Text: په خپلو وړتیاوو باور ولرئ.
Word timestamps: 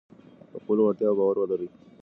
په 0.51 0.57
خپلو 0.63 0.81
وړتیاوو 0.83 1.17
باور 1.19 1.35
ولرئ. 1.39 1.69